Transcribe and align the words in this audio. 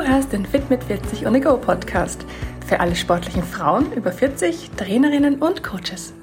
Du 0.00 0.08
hörst 0.08 0.32
den 0.32 0.46
Fit 0.46 0.70
mit 0.70 0.82
40 0.82 1.26
on 1.26 1.34
the 1.34 1.40
Go 1.40 1.58
Podcast 1.58 2.24
für 2.66 2.80
alle 2.80 2.96
sportlichen 2.96 3.42
Frauen 3.42 3.92
über 3.92 4.10
40, 4.10 4.70
Trainerinnen 4.70 5.42
und 5.42 5.62
Coaches. 5.62 6.14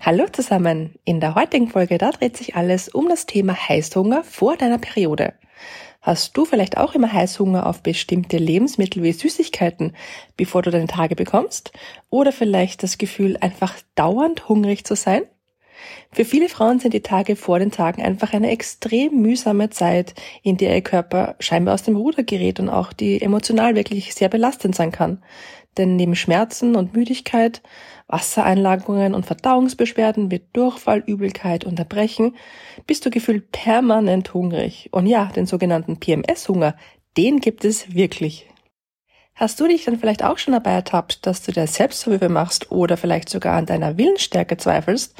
Hallo 0.00 0.24
zusammen! 0.32 0.94
In 1.04 1.20
der 1.20 1.34
heutigen 1.34 1.68
Folge, 1.68 1.98
da 1.98 2.12
dreht 2.12 2.38
sich 2.38 2.56
alles 2.56 2.88
um 2.88 3.10
das 3.10 3.26
Thema 3.26 3.54
Heißhunger 3.54 4.24
vor 4.24 4.56
deiner 4.56 4.78
Periode. 4.78 5.34
Hast 6.00 6.34
du 6.38 6.46
vielleicht 6.46 6.78
auch 6.78 6.94
immer 6.94 7.12
Heißhunger 7.12 7.66
auf 7.66 7.82
bestimmte 7.82 8.38
Lebensmittel 8.38 9.02
wie 9.02 9.12
Süßigkeiten, 9.12 9.94
bevor 10.38 10.62
du 10.62 10.70
deine 10.70 10.86
Tage 10.86 11.14
bekommst? 11.14 11.72
Oder 12.08 12.32
vielleicht 12.32 12.82
das 12.82 12.96
Gefühl, 12.96 13.36
einfach 13.42 13.74
dauernd 13.96 14.48
hungrig 14.48 14.86
zu 14.86 14.96
sein? 14.96 15.24
Für 16.12 16.24
viele 16.24 16.48
Frauen 16.48 16.80
sind 16.80 16.94
die 16.94 17.02
Tage 17.02 17.36
vor 17.36 17.58
den 17.58 17.70
Tagen 17.70 18.02
einfach 18.02 18.32
eine 18.32 18.50
extrem 18.50 19.20
mühsame 19.20 19.70
Zeit, 19.70 20.14
in 20.42 20.56
der 20.56 20.74
ihr 20.74 20.82
Körper 20.82 21.36
scheinbar 21.38 21.74
aus 21.74 21.82
dem 21.82 21.96
Ruder 21.96 22.22
gerät 22.22 22.60
und 22.60 22.68
auch 22.68 22.92
die 22.92 23.20
emotional 23.20 23.74
wirklich 23.74 24.14
sehr 24.14 24.28
belastend 24.28 24.74
sein 24.74 24.92
kann. 24.92 25.22
Denn 25.76 25.96
neben 25.96 26.16
Schmerzen 26.16 26.74
und 26.74 26.94
Müdigkeit, 26.94 27.62
Wassereinlagerungen 28.08 29.14
und 29.14 29.26
Verdauungsbeschwerden 29.26 30.30
wie 30.30 30.42
Durchfall, 30.52 31.04
Übelkeit 31.06 31.64
und 31.64 31.78
Erbrechen 31.78 32.34
bist 32.86 33.06
du 33.06 33.10
gefühlt 33.10 33.52
permanent 33.52 34.34
hungrig. 34.34 34.88
Und 34.92 35.06
ja, 35.06 35.26
den 35.26 35.46
sogenannten 35.46 36.00
PMS-Hunger, 36.00 36.74
den 37.16 37.38
gibt 37.38 37.64
es 37.64 37.94
wirklich. 37.94 38.47
Hast 39.38 39.60
du 39.60 39.68
dich 39.68 39.84
dann 39.84 40.00
vielleicht 40.00 40.24
auch 40.24 40.36
schon 40.36 40.54
dabei 40.54 40.72
ertappt, 40.72 41.24
dass 41.24 41.42
du 41.42 41.52
dir 41.52 41.68
Selbstverwürfe 41.68 42.28
machst 42.28 42.72
oder 42.72 42.96
vielleicht 42.96 43.28
sogar 43.28 43.56
an 43.56 43.66
deiner 43.66 43.96
Willensstärke 43.96 44.56
zweifelst, 44.56 45.14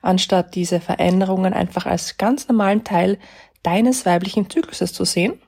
anstatt 0.00 0.54
diese 0.54 0.78
Veränderungen 0.78 1.52
einfach 1.52 1.84
als 1.84 2.16
ganz 2.16 2.46
normalen 2.46 2.84
Teil 2.84 3.18
deines 3.64 4.06
weiblichen 4.06 4.48
Zykluses 4.48 4.92
zu 4.92 5.04
sehen? 5.04 5.40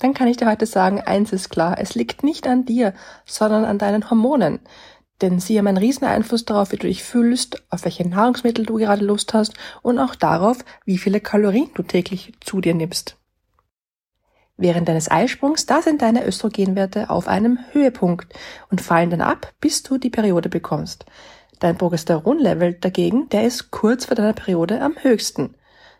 Dann 0.00 0.12
kann 0.12 0.26
ich 0.26 0.38
dir 0.38 0.50
heute 0.50 0.66
sagen, 0.66 1.02
eins 1.02 1.32
ist 1.32 1.50
klar, 1.50 1.76
es 1.78 1.94
liegt 1.94 2.24
nicht 2.24 2.48
an 2.48 2.64
dir, 2.64 2.94
sondern 3.26 3.64
an 3.64 3.78
deinen 3.78 4.10
Hormonen. 4.10 4.58
Denn 5.20 5.38
sie 5.38 5.56
haben 5.56 5.68
einen 5.68 5.76
riesen 5.76 6.06
Einfluss 6.06 6.44
darauf, 6.44 6.72
wie 6.72 6.78
du 6.78 6.88
dich 6.88 7.04
fühlst, 7.04 7.62
auf 7.70 7.84
welche 7.84 8.08
Nahrungsmittel 8.08 8.66
du 8.66 8.74
gerade 8.74 9.04
Lust 9.04 9.34
hast 9.34 9.54
und 9.82 10.00
auch 10.00 10.16
darauf, 10.16 10.64
wie 10.84 10.98
viele 10.98 11.20
Kalorien 11.20 11.70
du 11.74 11.84
täglich 11.84 12.32
zu 12.40 12.60
dir 12.60 12.74
nimmst. 12.74 13.19
Während 14.60 14.90
deines 14.90 15.10
Eisprungs, 15.10 15.64
da 15.64 15.80
sind 15.80 16.02
deine 16.02 16.26
Östrogenwerte 16.26 17.08
auf 17.08 17.28
einem 17.28 17.58
Höhepunkt 17.72 18.30
und 18.70 18.82
fallen 18.82 19.08
dann 19.08 19.22
ab, 19.22 19.54
bis 19.58 19.82
du 19.82 19.96
die 19.96 20.10
Periode 20.10 20.50
bekommst. 20.50 21.06
Dein 21.60 21.78
Progesteronlevel 21.78 22.74
dagegen, 22.74 23.30
der 23.30 23.44
ist 23.44 23.70
kurz 23.70 24.04
vor 24.04 24.16
deiner 24.16 24.34
Periode 24.34 24.82
am 24.82 24.96
höchsten. 25.00 25.54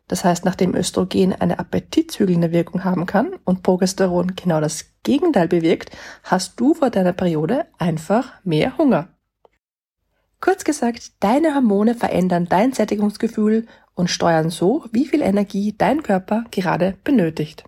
Das 0.09 0.27
heißt, 0.27 0.45
nachdem 0.45 0.75
Östrogen 0.75 1.33
eine 1.33 1.59
appetitzügelnde 1.59 2.53
Wirkung 2.53 2.85
haben 2.85 3.07
kann 3.07 3.33
und 3.45 3.63
Progesteron 3.63 4.37
genau 4.37 4.61
das 4.61 4.85
Gegenteil 5.05 5.49
bewirkt, 5.49 5.97
hast 6.23 6.61
du 6.61 6.75
vor 6.75 6.91
deiner 6.91 7.15
Periode 7.15 7.65
einfach 7.79 8.35
mehr 8.45 8.77
Hunger. 8.77 9.09
Kurz 10.43 10.65
gesagt, 10.65 11.13
deine 11.21 11.55
Hormone 11.55 11.95
verändern 11.95 12.45
dein 12.47 12.75
Sättigungsgefühl 12.75 13.67
und 13.95 14.11
steuern 14.11 14.51
so, 14.51 14.85
wie 14.93 15.07
viel 15.07 15.23
Energie 15.23 15.75
dein 15.79 16.03
Körper 16.03 16.45
gerade 16.51 16.99
benötigt. 17.05 17.65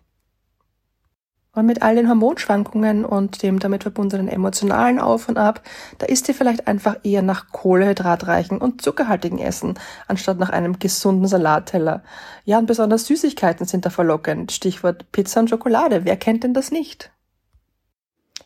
Und 1.55 1.67
mit 1.67 1.83
all 1.83 1.97
den 1.97 2.09
Hormonschwankungen 2.09 3.05
und 3.05 3.43
dem 3.43 3.59
damit 3.59 3.83
verbundenen 3.83 4.29
emotionalen 4.29 4.99
Auf 4.99 5.29
und 5.29 5.37
Ab, 5.37 5.61
da 5.99 6.07
isst 6.07 6.27
ihr 6.29 6.35
vielleicht 6.35 6.67
einfach 6.67 6.97
eher 7.03 7.21
nach 7.21 7.49
kohlehydratreichen 7.53 8.57
und 8.57 8.81
zuckerhaltigen 8.81 9.39
Essen, 9.39 9.79
anstatt 10.09 10.39
nach 10.39 10.49
einem 10.49 10.79
gesunden 10.79 11.27
Salatteller. 11.29 12.05
Ja, 12.47 12.59
und 12.59 12.65
besonders 12.65 13.07
Süßigkeiten 13.07 13.67
sind 13.67 13.85
da 13.85 13.91
verlockend. 13.91 14.51
Stichwort 14.51 15.13
Pizza 15.13 15.41
und 15.41 15.51
Schokolade. 15.51 16.07
Wer 16.07 16.17
kennt 16.17 16.43
denn 16.43 16.55
das 16.55 16.71
nicht? 16.71 17.13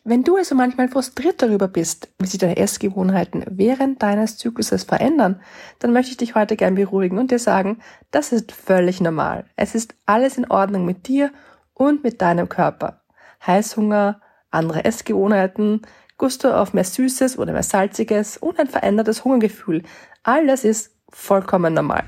Wenn 0.02 0.24
du 0.24 0.36
also 0.36 0.56
manchmal 0.56 0.88
frustriert 0.88 1.42
darüber 1.42 1.68
bist, 1.68 2.08
wie 2.18 2.26
sich 2.26 2.38
deine 2.38 2.56
Essgewohnheiten 2.56 3.44
während 3.48 4.02
deines 4.02 4.36
Zykluses 4.36 4.84
verändern, 4.84 5.40
dann 5.78 5.92
möchte 5.92 6.12
ich 6.12 6.16
dich 6.16 6.34
heute 6.34 6.56
gern 6.56 6.74
beruhigen 6.74 7.18
und 7.18 7.30
dir 7.30 7.38
sagen, 7.38 7.78
das 8.10 8.32
ist 8.32 8.50
völlig 8.50 9.00
normal. 9.00 9.44
Es 9.54 9.76
ist 9.76 9.94
alles 10.06 10.38
in 10.38 10.50
Ordnung 10.50 10.84
mit 10.84 11.06
dir 11.06 11.30
und 11.74 12.04
mit 12.04 12.22
deinem 12.22 12.48
Körper. 12.48 13.02
Heißhunger, 13.44 14.20
andere 14.50 14.84
Essgewohnheiten, 14.84 15.82
Gusto 16.18 16.50
auf 16.50 16.72
mehr 16.72 16.84
Süßes 16.84 17.38
oder 17.38 17.52
mehr 17.52 17.62
Salziges 17.62 18.38
und 18.38 18.58
ein 18.58 18.68
verändertes 18.68 19.24
Hungergefühl. 19.24 19.82
All 20.22 20.46
das 20.46 20.64
ist 20.64 20.96
vollkommen 21.10 21.74
normal. 21.74 22.04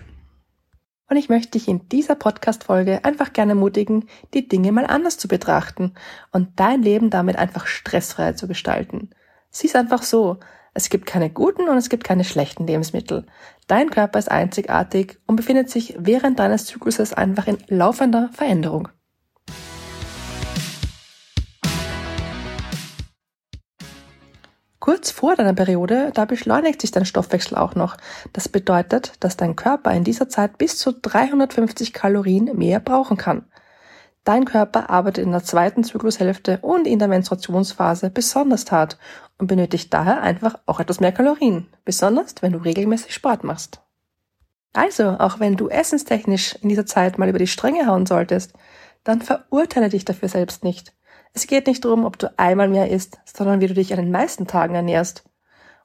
Und 1.11 1.17
ich 1.17 1.29
möchte 1.29 1.53
dich 1.53 1.69
in 1.69 1.89
dieser 1.89 2.15
Podcast-Folge 2.15 3.05
einfach 3.05 3.33
gerne 3.33 3.53
ermutigen, 3.53 4.09
die 4.35 4.47
Dinge 4.47 4.73
mal 4.73 4.87
anders 4.87 5.17
zu 5.17 5.27
betrachten 5.27 5.95
und 6.33 6.61
dein 6.61 6.83
Leben 6.83 7.11
damit 7.11 7.37
einfach 7.37 7.67
stressfrei 7.67 8.35
zu 8.35 8.47
gestalten. 8.47 9.11
Sieh 9.51 9.69
es 9.69 9.75
einfach 9.75 10.03
so. 10.03 10.39
Es 10.75 10.91
gibt 10.91 11.07
keine 11.07 11.31
guten 11.31 11.69
und 11.69 11.77
es 11.77 11.89
gibt 11.89 12.05
keine 12.05 12.25
schlechten 12.25 12.67
Lebensmittel. 12.67 13.27
Dein 13.67 13.91
Körper 13.91 14.19
ist 14.19 14.31
einzigartig 14.31 15.19
und 15.27 15.37
befindet 15.37 15.71
sich 15.71 15.97
während 15.99 16.39
deines 16.39 16.67
Zykluses 16.67 17.15
einfach 17.15 17.47
in 17.47 17.59
laufender 17.69 18.29
Veränderung. 18.33 18.89
Kurz 24.89 25.11
vor 25.11 25.37
deiner 25.37 25.53
Periode, 25.53 26.13
da 26.15 26.25
beschleunigt 26.25 26.81
sich 26.81 26.91
dein 26.91 27.05
Stoffwechsel 27.05 27.59
auch 27.59 27.75
noch. 27.75 27.99
Das 28.33 28.49
bedeutet, 28.49 29.13
dass 29.21 29.37
dein 29.37 29.55
Körper 29.55 29.93
in 29.93 30.03
dieser 30.03 30.31
Zeit 30.31 30.57
bis 30.57 30.79
zu 30.79 30.93
350 30.93 31.93
Kalorien 31.93 32.57
mehr 32.57 32.81
brauchen 32.81 33.19
kann. 33.19 33.45
Dein 34.25 34.47
Körper 34.47 34.89
arbeitet 34.89 35.27
in 35.27 35.31
der 35.31 35.45
zweiten 35.45 35.85
Zyklushälfte 35.85 36.61
und 36.63 36.87
in 36.87 36.99
der 36.99 37.09
Menstruationsphase 37.09 38.09
besonders 38.09 38.73
hart 38.73 38.97
und 39.37 39.49
benötigt 39.49 39.93
daher 39.93 40.23
einfach 40.23 40.59
auch 40.65 40.81
etwas 40.81 41.01
mehr 41.01 41.13
Kalorien, 41.13 41.67
besonders 41.85 42.37
wenn 42.41 42.53
du 42.53 42.59
regelmäßig 42.59 43.13
Sport 43.13 43.45
machst. 43.45 43.83
Also, 44.73 45.19
auch 45.19 45.39
wenn 45.39 45.57
du 45.57 45.69
essenstechnisch 45.69 46.55
in 46.63 46.71
dieser 46.71 46.87
Zeit 46.87 47.19
mal 47.19 47.29
über 47.29 47.39
die 47.39 47.47
Stränge 47.47 47.87
hauen 47.89 48.07
solltest, 48.07 48.55
dann 49.05 49.21
verurteile 49.21 49.91
dich 49.91 50.07
dafür 50.07 50.31
selbst 50.31 50.65
nicht. 50.65 50.95
Es 51.35 51.47
geht 51.47 51.67
nicht 51.67 51.85
darum, 51.85 52.05
ob 52.05 52.19
du 52.19 52.33
einmal 52.39 52.69
mehr 52.69 52.91
isst, 52.91 53.19
sondern 53.25 53.61
wie 53.61 53.67
du 53.67 53.75
dich 53.75 53.93
an 53.93 54.01
den 54.01 54.11
meisten 54.11 54.47
Tagen 54.47 54.75
ernährst. 54.75 55.25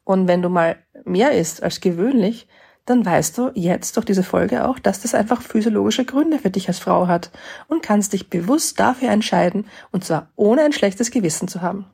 Und 0.03 0.27
wenn 0.27 0.41
du 0.41 0.49
mal 0.49 0.77
mehr 1.05 1.31
isst 1.31 1.63
als 1.63 1.81
gewöhnlich, 1.81 2.47
dann 2.85 3.05
weißt 3.05 3.37
du 3.37 3.51
jetzt 3.53 3.95
durch 3.95 4.05
diese 4.05 4.23
Folge 4.23 4.67
auch, 4.67 4.77
dass 4.77 5.01
das 5.01 5.15
einfach 5.15 5.41
physiologische 5.41 6.05
Gründe 6.05 6.39
für 6.39 6.49
dich 6.49 6.67
als 6.67 6.79
Frau 6.79 7.07
hat 7.07 7.31
und 7.67 7.81
kannst 7.81 8.13
dich 8.13 8.29
bewusst 8.29 8.79
dafür 8.79 9.09
entscheiden, 9.09 9.67
und 9.91 10.03
zwar 10.03 10.29
ohne 10.35 10.63
ein 10.63 10.73
schlechtes 10.73 11.09
Gewissen 11.09 11.47
zu 11.47 11.61
haben. 11.61 11.85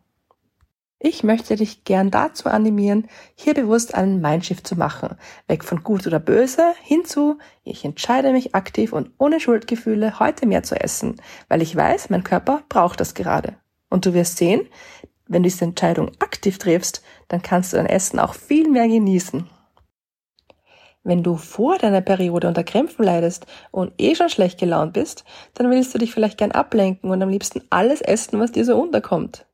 Ich 1.01 1.23
möchte 1.23 1.55
dich 1.55 1.85
gern 1.85 2.11
dazu 2.11 2.49
animieren, 2.49 3.07
hier 3.33 3.53
bewusst 3.53 3.95
einen 3.95 4.19
Mindshift 4.19 4.67
zu 4.67 4.75
machen. 4.75 5.15
Weg 5.47 5.63
von 5.63 5.81
gut 5.81 6.05
oder 6.05 6.19
böse 6.19 6.73
hinzu, 6.83 7.37
ich 7.63 7.85
entscheide 7.85 8.33
mich 8.33 8.53
aktiv 8.53 8.91
und 8.91 9.11
ohne 9.17 9.39
Schuldgefühle 9.39 10.19
heute 10.19 10.45
mehr 10.45 10.63
zu 10.63 10.75
essen, 10.75 11.15
weil 11.47 11.61
ich 11.61 11.73
weiß, 11.73 12.09
mein 12.09 12.25
Körper 12.25 12.63
braucht 12.67 12.99
das 12.99 13.13
gerade. 13.13 13.55
Und 13.89 14.05
du 14.05 14.13
wirst 14.13 14.35
sehen, 14.35 14.67
wenn 15.25 15.41
du 15.41 15.47
diese 15.47 15.63
Entscheidung 15.63 16.11
aktiv 16.19 16.57
triffst, 16.57 17.01
dann 17.29 17.41
kannst 17.41 17.71
du 17.71 17.77
dein 17.77 17.85
Essen 17.85 18.19
auch 18.19 18.33
viel 18.33 18.69
mehr 18.69 18.89
genießen. 18.89 19.49
Wenn 21.03 21.23
du 21.23 21.37
vor 21.37 21.77
deiner 21.77 22.01
Periode 22.01 22.49
unter 22.49 22.65
Krämpfen 22.65 23.05
leidest 23.05 23.45
und 23.71 23.93
eh 23.97 24.15
schon 24.15 24.27
schlecht 24.27 24.59
gelaunt 24.59 24.91
bist, 24.91 25.23
dann 25.53 25.69
willst 25.69 25.93
du 25.93 25.97
dich 25.97 26.13
vielleicht 26.13 26.37
gern 26.37 26.51
ablenken 26.51 27.09
und 27.09 27.23
am 27.23 27.29
liebsten 27.29 27.61
alles 27.69 28.01
essen, 28.01 28.37
was 28.41 28.51
dir 28.51 28.65
so 28.65 28.77
unterkommt. 28.77 29.45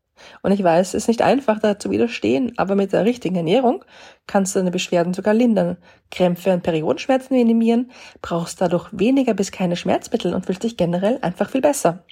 Und 0.41 0.51
ich 0.51 0.63
weiß, 0.63 0.89
es 0.89 0.93
ist 0.95 1.07
nicht 1.07 1.21
einfach, 1.21 1.59
da 1.59 1.77
zu 1.77 1.91
widerstehen, 1.91 2.53
aber 2.57 2.75
mit 2.75 2.93
der 2.93 3.05
richtigen 3.05 3.35
Ernährung 3.35 3.83
kannst 4.27 4.56
du 4.56 4.59
deine 4.59 4.71
Beschwerden 4.71 5.13
sogar 5.13 5.33
lindern. 5.33 5.77
Krämpfe 6.12 6.53
und 6.53 6.63
Periodenschmerzen 6.63 7.35
minimieren, 7.35 7.91
brauchst 8.21 8.62
dadurch 8.62 8.89
weniger 8.91 9.33
bis 9.33 9.51
keine 9.51 9.75
Schmerzmittel 9.75 10.33
und 10.33 10.45
fühlst 10.45 10.63
dich 10.63 10.77
generell 10.77 11.19
einfach 11.21 11.50
viel 11.50 11.62
besser. 11.62 12.03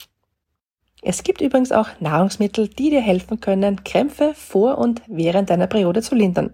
Es 1.06 1.24
gibt 1.24 1.42
übrigens 1.42 1.74
auch 1.74 1.90
Nahrungsmittel, 2.00 2.70
die 2.70 2.90
dir 2.90 3.02
helfen 3.02 3.42
können, 3.42 3.84
Krämpfe 3.84 4.34
vor 4.34 4.78
und 4.78 5.02
während 5.08 5.50
deiner 5.50 5.68
Periode 5.68 6.02
zu 6.02 6.16
lindern. 6.16 6.54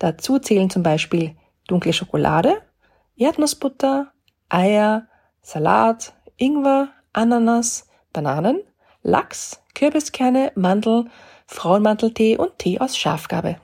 Dazu 0.00 0.40
zählen 0.40 0.68
zum 0.68 0.82
Beispiel 0.82 1.36
dunkle 1.68 1.92
Schokolade, 1.92 2.56
Erdnussbutter, 3.16 4.12
Eier, 4.48 5.06
Salat, 5.42 6.14
Ingwer, 6.36 6.88
Ananas, 7.12 7.88
Bananen, 8.12 8.60
Lachs, 9.06 9.60
Kürbiskerne, 9.74 10.50
Mandel, 10.54 11.04
Frauenmanteltee 11.46 12.38
und 12.38 12.58
Tee 12.58 12.80
aus 12.80 12.96
Schafgabe. 12.96 13.56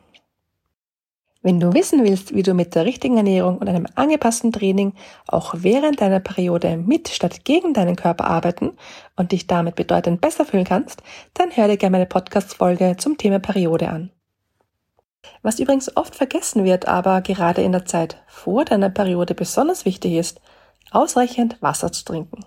Wenn 1.42 1.58
du 1.58 1.72
wissen 1.72 2.04
willst, 2.04 2.34
wie 2.34 2.42
du 2.42 2.52
mit 2.52 2.74
der 2.74 2.84
richtigen 2.84 3.16
Ernährung 3.16 3.56
und 3.56 3.66
einem 3.66 3.86
angepassten 3.94 4.52
Training 4.52 4.92
auch 5.26 5.54
während 5.56 6.02
deiner 6.02 6.20
Periode 6.20 6.76
mit 6.76 7.08
statt 7.08 7.46
gegen 7.46 7.72
deinen 7.72 7.96
Körper 7.96 8.26
arbeiten 8.26 8.72
und 9.16 9.32
dich 9.32 9.46
damit 9.46 9.76
bedeutend 9.76 10.20
besser 10.20 10.44
fühlen 10.44 10.66
kannst, 10.66 11.02
dann 11.32 11.50
hör 11.56 11.68
dir 11.68 11.78
gerne 11.78 11.92
meine 11.92 12.06
Podcast-Folge 12.06 12.96
zum 12.98 13.16
Thema 13.16 13.38
Periode 13.38 13.88
an. 13.88 14.10
Was 15.40 15.58
übrigens 15.58 15.96
oft 15.96 16.14
vergessen 16.14 16.64
wird, 16.64 16.86
aber 16.86 17.22
gerade 17.22 17.62
in 17.62 17.72
der 17.72 17.86
Zeit 17.86 18.22
vor 18.26 18.66
deiner 18.66 18.90
Periode 18.90 19.34
besonders 19.34 19.86
wichtig 19.86 20.12
ist, 20.12 20.42
ausreichend 20.90 21.56
Wasser 21.62 21.90
zu 21.90 22.04
trinken. 22.04 22.44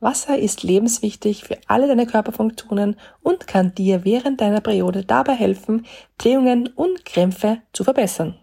Wasser 0.00 0.38
ist 0.38 0.62
lebenswichtig 0.62 1.44
für 1.44 1.58
alle 1.66 1.88
deine 1.88 2.06
Körperfunktionen 2.06 2.96
und 3.22 3.46
kann 3.46 3.74
dir 3.74 4.04
während 4.04 4.40
deiner 4.40 4.60
Periode 4.60 5.04
dabei 5.04 5.34
helfen, 5.34 5.86
Blähungen 6.18 6.68
und 6.68 7.04
Krämpfe 7.04 7.58
zu 7.72 7.82
verbessern. 7.82 8.36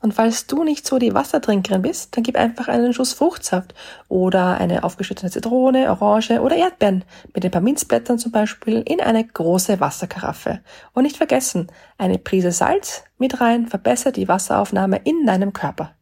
Und 0.00 0.14
falls 0.14 0.46
du 0.46 0.62
nicht 0.62 0.86
so 0.86 0.98
die 0.98 1.14
Wassertrinkerin 1.14 1.82
bist, 1.82 2.16
dann 2.16 2.22
gib 2.22 2.36
einfach 2.36 2.68
einen 2.68 2.92
Schuss 2.92 3.12
Fruchtsaft 3.12 3.74
oder 4.08 4.58
eine 4.58 4.84
aufgeschüttete 4.84 5.30
Zitrone, 5.30 5.90
Orange 5.90 6.40
oder 6.40 6.56
Erdbeeren 6.56 7.04
mit 7.34 7.44
ein 7.44 7.50
paar 7.50 7.60
Minzblättern 7.60 8.18
zum 8.18 8.30
Beispiel 8.30 8.82
in 8.86 9.00
eine 9.00 9.24
große 9.24 9.80
Wasserkaraffe. 9.80 10.60
Und 10.92 11.04
nicht 11.04 11.16
vergessen, 11.16 11.68
eine 11.98 12.18
Prise 12.18 12.52
Salz 12.52 13.02
mit 13.18 13.40
rein 13.40 13.66
verbessert 13.66 14.16
die 14.16 14.28
Wasseraufnahme 14.28 15.00
in 15.04 15.26
deinem 15.26 15.52
Körper. 15.52 15.94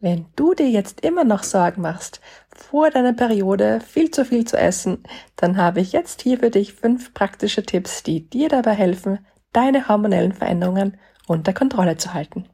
Wenn 0.00 0.26
du 0.36 0.54
dir 0.54 0.70
jetzt 0.70 1.00
immer 1.00 1.24
noch 1.24 1.42
Sorgen 1.42 1.82
machst, 1.82 2.20
vor 2.54 2.88
deiner 2.90 3.14
Periode 3.14 3.80
viel 3.80 4.12
zu 4.12 4.24
viel 4.24 4.46
zu 4.46 4.56
essen, 4.56 5.02
dann 5.34 5.56
habe 5.56 5.80
ich 5.80 5.90
jetzt 5.90 6.22
hier 6.22 6.38
für 6.38 6.50
dich 6.50 6.72
fünf 6.72 7.12
praktische 7.14 7.64
Tipps, 7.64 8.04
die 8.04 8.30
dir 8.30 8.48
dabei 8.48 8.74
helfen, 8.74 9.26
deine 9.52 9.88
hormonellen 9.88 10.32
Veränderungen 10.32 10.98
unter 11.26 11.52
Kontrolle 11.52 11.96
zu 11.96 12.14
halten. 12.14 12.48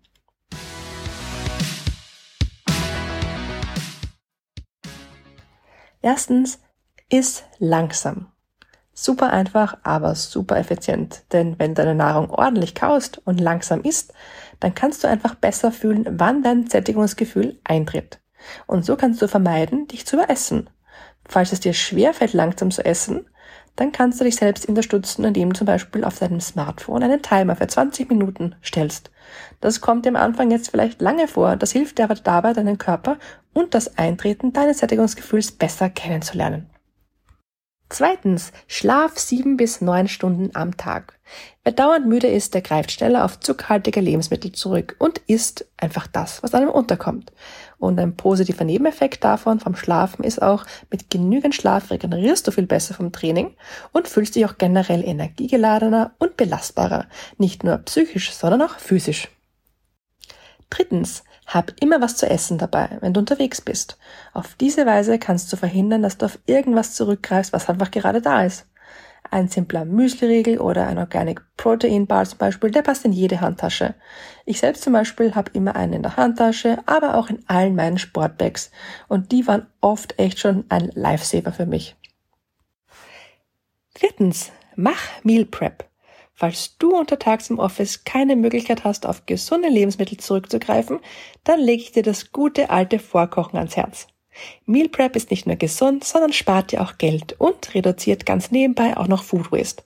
Erstens, 6.01 6.61
iss 7.11 7.45
langsam. 7.59 8.34
Super 8.97 9.31
einfach, 9.31 9.77
aber 9.83 10.15
super 10.15 10.57
effizient. 10.57 11.23
Denn 11.33 11.59
wenn 11.59 11.75
deine 11.75 11.97
Nahrung 11.97 12.31
ordentlich 12.31 12.77
kaust 12.77 13.21
und 13.25 13.41
langsam 13.41 13.83
isst, 13.83 14.15
dann 14.61 14.75
kannst 14.75 15.03
du 15.03 15.09
einfach 15.09 15.35
besser 15.35 15.73
fühlen, 15.73 16.07
wann 16.09 16.43
dein 16.43 16.69
Sättigungsgefühl 16.69 17.59
eintritt. 17.65 18.21
Und 18.67 18.85
so 18.85 18.97
kannst 18.97 19.21
du 19.21 19.27
vermeiden, 19.27 19.89
dich 19.89 20.07
zu 20.07 20.17
überessen. 20.17 20.71
Falls 21.27 21.53
es 21.53 21.61
dir 21.61 21.75
schwerfällt, 21.75 22.35
langsam 22.35 22.71
zu 22.71 22.85
essen, 22.85 23.27
dann 23.77 23.91
kannst 23.91 24.21
du 24.21 24.25
dich 24.25 24.37
selbst 24.37 24.69
unterstützen, 24.69 25.25
indem 25.25 25.53
du 25.53 25.59
zum 25.59 25.67
Beispiel 25.67 26.05
auf 26.05 26.19
deinem 26.21 26.41
Smartphone 26.41 27.03
einen 27.03 27.23
Timer 27.23 27.57
für 27.57 27.67
20 27.67 28.09
Minuten 28.09 28.55
stellst. 28.63 29.11
Das 29.61 29.81
kommt 29.81 30.07
am 30.07 30.15
Anfang 30.15 30.53
jetzt 30.53 30.71
vielleicht 30.71 31.01
lange 31.01 31.27
vor, 31.27 31.57
das 31.57 31.73
hilft 31.73 31.99
dir 31.99 32.05
aber 32.05 32.15
dabei, 32.15 32.53
deinen 32.53 32.79
Körper 32.79 33.19
und 33.53 33.75
das 33.75 33.99
Eintreten 33.99 34.53
deines 34.53 34.79
Sättigungsgefühls 34.79 35.51
besser 35.51 35.91
kennenzulernen. 35.91 36.71
Zweitens, 37.91 38.53
Schlaf 38.67 39.19
sieben 39.19 39.57
bis 39.57 39.81
neun 39.81 40.09
Stunden 40.09 40.51
am 40.55 40.77
Tag. 40.77 41.19
Wer 41.65 41.73
dauernd 41.73 42.07
müde 42.07 42.27
ist, 42.27 42.55
der 42.55 42.63
greift 42.63 42.91
schneller 42.91 43.25
auf 43.25 43.41
zuckerhaltige 43.41 44.01
Lebensmittel 44.01 44.53
zurück 44.53 44.97
und 44.99 45.19
isst 45.27 45.67
einfach 45.77 46.07
das, 46.07 46.43
was 46.43 46.55
einem 46.55 46.71
unterkommt. 46.71 47.33
Und 47.79 48.01
ein 48.01 48.17
positiver 48.17 48.65
Nebeneffekt 48.65 49.23
davon 49.23 49.61
vom 49.61 49.77
Schlafen 49.77 50.25
ist 50.25 50.41
auch, 50.41 50.65
mit 50.91 51.11
genügend 51.11 51.55
Schlaf 51.55 51.91
regenerierst 51.91 52.47
du 52.47 52.53
viel 52.53 52.67
besser 52.67 52.95
vom 52.95 53.13
Training 53.13 53.55
und 53.93 54.09
fühlst 54.09 54.35
dich 54.35 54.47
auch 54.47 54.59
generell 54.59 55.05
energiegeladener 55.05 56.15
und 56.19 56.37
belastbarer. 56.37 57.07
Nicht 57.37 57.65
nur 57.65 57.77
psychisch, 57.79 58.33
sondern 58.33 58.63
auch 58.63 58.79
physisch. 58.79 59.29
Drittens, 60.71 61.23
hab 61.47 61.73
immer 61.81 62.01
was 62.01 62.17
zu 62.17 62.29
essen 62.29 62.59
dabei, 62.59 62.99
wenn 63.01 63.13
du 63.13 63.21
unterwegs 63.21 63.61
bist. 63.61 63.99
Auf 64.33 64.55
diese 64.55 64.87
Weise 64.87 65.19
kannst 65.19 65.53
du 65.53 65.57
verhindern, 65.57 66.03
dass 66.03 66.19
du 66.19 66.27
auf 66.27 66.39
irgendwas 66.47 66.95
zurückgreifst, 66.95 67.53
was 67.53 67.69
einfach 67.69 67.91
gerade 67.91 68.23
da 68.23 68.45
ist. 68.45 68.67
Ein 69.31 69.49
simpler 69.49 69.85
Müsli-Riegel 69.85 70.59
oder 70.59 70.87
ein 70.87 70.99
Organic 70.99 71.43
Protein 71.57 72.07
Bar 72.07 72.25
zum 72.27 72.39
Beispiel, 72.39 72.71
der 72.71 72.83
passt 72.83 73.05
in 73.05 73.13
jede 73.13 73.41
Handtasche. 73.41 73.95
Ich 74.45 74.61
selbst 74.61 74.83
zum 74.83 74.93
Beispiel 74.93 75.35
habe 75.35 75.51
immer 75.55 75.77
einen 75.77 75.95
in 75.95 76.03
der 76.03 76.17
Handtasche, 76.17 76.79
aber 76.87 77.17
auch 77.17 77.31
in 77.31 77.43
allen 77.49 77.75
meinen 77.75 77.99
Sportbags. 77.99 78.71
Und 79.09 79.33
die 79.33 79.47
waren 79.47 79.67
oft 79.81 80.19
echt 80.19 80.39
schon 80.39 80.65
ein 80.69 80.91
Lifesaver 80.95 81.53
für 81.53 81.67
mich. 81.67 81.97
Viertens, 83.95 84.53
mach 84.77 85.01
Meal 85.23 85.47
Prep. 85.47 85.89
Falls 86.37 86.77
du 86.79 86.97
untertags 86.97 87.49
im 87.49 87.61
Office 87.61 88.03
keine 88.03 88.35
Möglichkeit 88.35 88.83
hast, 88.83 89.07
auf 89.07 89.25
gesunde 89.25 89.69
Lebensmittel 89.69 90.19
zurückzugreifen, 90.19 90.99
dann 91.45 91.61
lege 91.61 91.83
ich 91.83 91.93
dir 91.93 92.03
das 92.03 92.33
gute 92.33 92.71
alte 92.71 92.99
Vorkochen 92.99 93.57
ans 93.57 93.77
Herz. 93.77 94.09
Meal 94.67 94.89
Prep 94.89 95.15
ist 95.15 95.31
nicht 95.31 95.47
nur 95.47 95.55
gesund, 95.55 96.03
sondern 96.03 96.33
spart 96.33 96.73
dir 96.73 96.83
auch 96.83 96.99
Geld 96.99 97.37
und 97.39 97.73
reduziert 97.73 98.27
ganz 98.27 98.51
nebenbei 98.51 98.97
auch 98.97 99.07
noch 99.07 99.23
Food 99.23 99.53
Waste. 99.53 99.85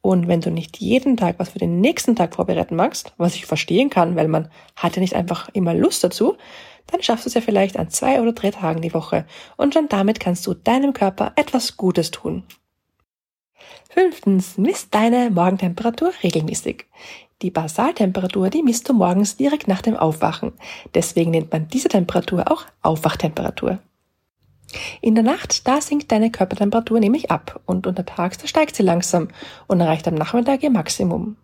Und 0.00 0.28
wenn 0.28 0.40
du 0.40 0.50
nicht 0.50 0.78
jeden 0.78 1.18
Tag 1.18 1.38
was 1.38 1.50
für 1.50 1.58
den 1.58 1.80
nächsten 1.80 2.16
Tag 2.16 2.36
vorbereiten 2.36 2.76
magst, 2.76 3.12
was 3.18 3.34
ich 3.34 3.44
verstehen 3.44 3.90
kann, 3.90 4.16
weil 4.16 4.28
man 4.28 4.50
hat 4.76 4.96
ja 4.96 5.00
nicht 5.00 5.14
einfach 5.14 5.50
immer 5.52 5.74
Lust 5.74 6.02
dazu, 6.04 6.36
dann 6.86 7.02
schaffst 7.02 7.26
du 7.26 7.28
es 7.28 7.34
ja 7.34 7.40
vielleicht 7.40 7.76
an 7.76 7.90
zwei 7.90 8.20
oder 8.22 8.32
drei 8.32 8.50
Tagen 8.50 8.80
die 8.80 8.94
Woche 8.94 9.26
und 9.56 9.74
schon 9.74 9.88
damit 9.88 10.20
kannst 10.20 10.46
du 10.46 10.54
deinem 10.54 10.92
Körper 10.92 11.32
etwas 11.36 11.76
Gutes 11.76 12.12
tun. 12.12 12.44
Fünftens, 13.88 14.58
misst 14.58 14.94
deine 14.94 15.30
Morgentemperatur 15.30 16.12
regelmäßig. 16.22 16.86
Die 17.42 17.50
Basaltemperatur, 17.50 18.48
die 18.50 18.62
misst 18.62 18.88
du 18.88 18.94
morgens 18.94 19.36
direkt 19.36 19.68
nach 19.68 19.82
dem 19.82 19.96
Aufwachen. 19.96 20.52
Deswegen 20.94 21.30
nennt 21.30 21.52
man 21.52 21.68
diese 21.68 21.88
Temperatur 21.88 22.50
auch 22.50 22.64
Aufwachtemperatur. 22.82 23.78
In 25.00 25.14
der 25.14 25.24
Nacht, 25.24 25.66
da 25.68 25.80
sinkt 25.80 26.10
deine 26.10 26.30
Körpertemperatur 26.30 26.98
nämlich 26.98 27.30
ab 27.30 27.60
und 27.66 27.86
untertags, 27.86 28.38
da 28.38 28.46
steigt 28.46 28.74
sie 28.74 28.82
langsam 28.82 29.28
und 29.66 29.80
erreicht 29.80 30.08
am 30.08 30.14
Nachmittag 30.14 30.62
ihr 30.62 30.70
Maximum. 30.70 31.36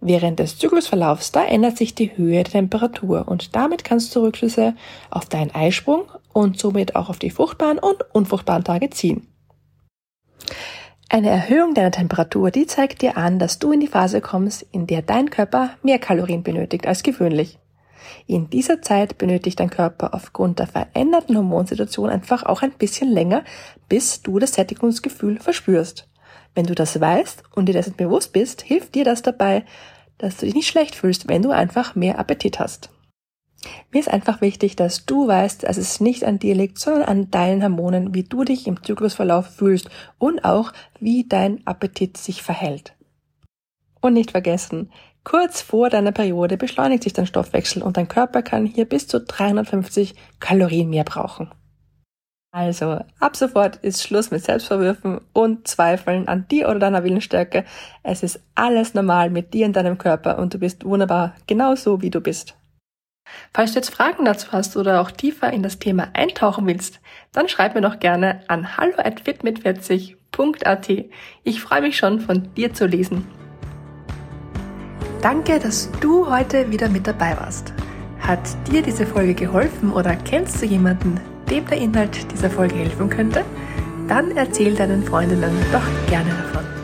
Während 0.00 0.38
des 0.40 0.58
Zyklusverlaufs, 0.58 1.30
da 1.30 1.44
ändert 1.44 1.78
sich 1.78 1.94
die 1.94 2.16
Höhe 2.16 2.42
der 2.42 2.52
Temperatur 2.52 3.28
und 3.28 3.54
damit 3.54 3.84
kannst 3.84 4.14
du 4.14 4.20
Rückschlüsse 4.20 4.74
auf 5.10 5.26
deinen 5.26 5.54
Eisprung 5.54 6.10
und 6.32 6.58
somit 6.58 6.96
auch 6.96 7.08
auf 7.08 7.18
die 7.18 7.30
fruchtbaren 7.30 7.78
und 7.78 8.04
unfruchtbaren 8.12 8.64
Tage 8.64 8.90
ziehen. 8.90 9.28
Eine 11.14 11.28
Erhöhung 11.28 11.74
deiner 11.74 11.90
Temperatur, 11.90 12.50
die 12.50 12.66
zeigt 12.66 13.02
dir 13.02 13.18
an, 13.18 13.38
dass 13.38 13.58
du 13.58 13.70
in 13.70 13.80
die 13.80 13.86
Phase 13.86 14.22
kommst, 14.22 14.64
in 14.72 14.86
der 14.86 15.02
dein 15.02 15.28
Körper 15.28 15.72
mehr 15.82 15.98
Kalorien 15.98 16.42
benötigt 16.42 16.86
als 16.86 17.02
gewöhnlich. 17.02 17.58
In 18.26 18.48
dieser 18.48 18.80
Zeit 18.80 19.18
benötigt 19.18 19.60
dein 19.60 19.68
Körper 19.68 20.14
aufgrund 20.14 20.58
der 20.58 20.68
veränderten 20.68 21.36
Hormonsituation 21.36 22.08
einfach 22.08 22.44
auch 22.44 22.62
ein 22.62 22.72
bisschen 22.72 23.10
länger, 23.10 23.44
bis 23.90 24.22
du 24.22 24.38
das 24.38 24.54
Sättigungsgefühl 24.54 25.38
verspürst. 25.38 26.08
Wenn 26.54 26.64
du 26.64 26.74
das 26.74 26.98
weißt 26.98 27.42
und 27.54 27.66
dir 27.66 27.74
dessen 27.74 27.94
bewusst 27.94 28.32
bist, 28.32 28.62
hilft 28.62 28.94
dir 28.94 29.04
das 29.04 29.20
dabei, 29.20 29.66
dass 30.16 30.38
du 30.38 30.46
dich 30.46 30.54
nicht 30.54 30.68
schlecht 30.68 30.94
fühlst, 30.94 31.28
wenn 31.28 31.42
du 31.42 31.50
einfach 31.50 31.94
mehr 31.94 32.18
Appetit 32.18 32.58
hast. 32.58 32.88
Mir 33.92 34.00
ist 34.00 34.10
einfach 34.10 34.40
wichtig, 34.40 34.76
dass 34.76 35.06
du 35.06 35.28
weißt, 35.28 35.64
dass 35.64 35.76
es 35.76 36.00
nicht 36.00 36.24
an 36.24 36.38
dir 36.38 36.54
liegt, 36.54 36.78
sondern 36.78 37.04
an 37.04 37.30
deinen 37.30 37.62
Hormonen, 37.62 38.14
wie 38.14 38.24
du 38.24 38.44
dich 38.44 38.66
im 38.66 38.82
Zyklusverlauf 38.82 39.46
fühlst 39.46 39.88
und 40.18 40.44
auch, 40.44 40.72
wie 40.98 41.26
dein 41.28 41.64
Appetit 41.66 42.16
sich 42.16 42.42
verhält. 42.42 42.94
Und 44.00 44.14
nicht 44.14 44.32
vergessen, 44.32 44.90
kurz 45.22 45.62
vor 45.62 45.90
deiner 45.90 46.12
Periode 46.12 46.56
beschleunigt 46.56 47.04
sich 47.04 47.12
dein 47.12 47.26
Stoffwechsel 47.26 47.82
und 47.82 47.96
dein 47.96 48.08
Körper 48.08 48.42
kann 48.42 48.66
hier 48.66 48.84
bis 48.84 49.06
zu 49.06 49.20
350 49.20 50.14
Kalorien 50.40 50.90
mehr 50.90 51.04
brauchen. 51.04 51.50
Also, 52.54 52.98
ab 53.18 53.34
sofort 53.34 53.76
ist 53.76 54.02
Schluss 54.02 54.30
mit 54.30 54.44
Selbstverwürfen 54.44 55.22
und 55.32 55.66
Zweifeln 55.66 56.28
an 56.28 56.46
dir 56.48 56.68
oder 56.68 56.80
deiner 56.80 57.02
Willensstärke. 57.02 57.64
Es 58.02 58.22
ist 58.22 58.40
alles 58.54 58.92
normal 58.92 59.30
mit 59.30 59.54
dir 59.54 59.64
und 59.64 59.74
deinem 59.74 59.96
Körper 59.96 60.38
und 60.38 60.52
du 60.52 60.58
bist 60.58 60.84
wunderbar, 60.84 61.34
genauso 61.46 62.02
wie 62.02 62.10
du 62.10 62.20
bist. 62.20 62.54
Falls 63.54 63.72
du 63.72 63.78
jetzt 63.78 63.94
Fragen 63.94 64.24
dazu 64.24 64.52
hast 64.52 64.76
oder 64.76 65.00
auch 65.00 65.10
tiefer 65.10 65.52
in 65.52 65.62
das 65.62 65.78
Thema 65.78 66.08
eintauchen 66.14 66.66
willst, 66.66 67.00
dann 67.32 67.48
schreib 67.48 67.74
mir 67.74 67.82
doch 67.82 67.98
gerne 67.98 68.40
an 68.48 68.76
hallo 68.76 68.94
at 68.96 69.22
fitmit40.at. 69.22 70.88
Ich 71.44 71.60
freue 71.60 71.82
mich 71.82 71.96
schon, 71.96 72.20
von 72.20 72.54
dir 72.54 72.72
zu 72.72 72.86
lesen. 72.86 73.26
Danke, 75.20 75.58
dass 75.58 75.90
du 76.00 76.28
heute 76.30 76.70
wieder 76.70 76.88
mit 76.88 77.06
dabei 77.06 77.36
warst. 77.38 77.72
Hat 78.20 78.40
dir 78.70 78.82
diese 78.82 79.06
Folge 79.06 79.34
geholfen 79.34 79.92
oder 79.92 80.16
kennst 80.16 80.62
du 80.62 80.66
jemanden, 80.66 81.20
dem 81.50 81.66
der 81.66 81.78
Inhalt 81.78 82.32
dieser 82.32 82.50
Folge 82.50 82.76
helfen 82.76 83.10
könnte? 83.10 83.44
Dann 84.08 84.36
erzähl 84.36 84.74
deinen 84.74 85.04
Freundinnen 85.04 85.54
doch 85.72 86.08
gerne 86.08 86.30
davon. 86.30 86.81